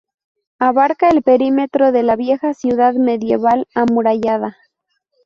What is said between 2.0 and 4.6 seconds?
la vieja ciudad medieval amurallada.